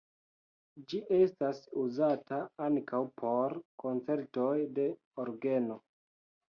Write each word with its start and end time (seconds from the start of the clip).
Ĝi 0.93 1.01
estas 1.17 1.59
uzata 1.83 2.39
ankaŭ 2.69 3.05
por 3.23 3.57
koncertoj 3.85 4.53
de 4.81 4.93
orgeno. 5.25 5.81